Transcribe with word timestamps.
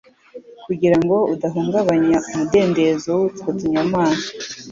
kugira 0.65 0.97
ngo 1.03 1.17
udahungabanya 1.33 2.17
umudendezo 2.29 3.09
w'utwo 3.19 3.47
tunyamaswa 3.57 4.29